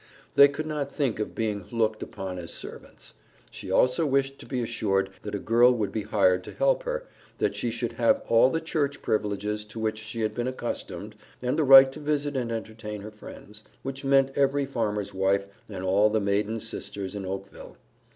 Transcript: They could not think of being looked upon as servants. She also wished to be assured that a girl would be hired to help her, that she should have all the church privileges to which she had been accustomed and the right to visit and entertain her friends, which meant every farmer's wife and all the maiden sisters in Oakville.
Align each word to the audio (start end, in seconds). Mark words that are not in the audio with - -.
They 0.33 0.47
could 0.47 0.65
not 0.65 0.91
think 0.91 1.19
of 1.19 1.35
being 1.35 1.65
looked 1.69 2.01
upon 2.01 2.39
as 2.39 2.51
servants. 2.51 3.13
She 3.51 3.69
also 3.69 4.03
wished 4.07 4.39
to 4.39 4.47
be 4.47 4.59
assured 4.59 5.11
that 5.21 5.35
a 5.35 5.37
girl 5.37 5.71
would 5.75 5.91
be 5.91 6.01
hired 6.01 6.43
to 6.45 6.53
help 6.53 6.81
her, 6.85 7.05
that 7.37 7.55
she 7.55 7.69
should 7.69 7.93
have 7.93 8.23
all 8.27 8.49
the 8.49 8.61
church 8.61 9.03
privileges 9.03 9.63
to 9.65 9.79
which 9.79 9.99
she 9.99 10.21
had 10.21 10.33
been 10.33 10.47
accustomed 10.47 11.13
and 11.39 11.55
the 11.55 11.63
right 11.63 11.91
to 11.91 11.99
visit 11.99 12.35
and 12.35 12.51
entertain 12.51 13.01
her 13.01 13.11
friends, 13.11 13.61
which 13.83 14.03
meant 14.03 14.31
every 14.35 14.65
farmer's 14.65 15.13
wife 15.13 15.45
and 15.69 15.83
all 15.83 16.09
the 16.09 16.19
maiden 16.19 16.59
sisters 16.59 17.13
in 17.13 17.23
Oakville. 17.23 17.77